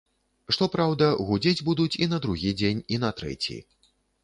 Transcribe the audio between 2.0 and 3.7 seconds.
і на другі дзень, і на трэці.